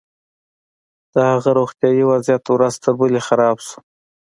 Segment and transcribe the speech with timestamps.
[1.13, 3.79] د هغه روغتيايي وضعيت ورځ تر بلې خراب شو.